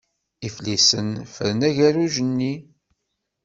Iflisen 0.47 1.09
ffren 1.31 1.59
agerruj-nni. 1.69 2.53